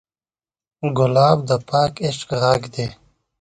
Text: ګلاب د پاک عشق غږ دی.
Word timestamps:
ګلاب 0.97 1.37
د 1.49 1.51
پاک 1.69 1.93
عشق 2.07 2.29
غږ 2.41 2.61
دی. 2.73 2.87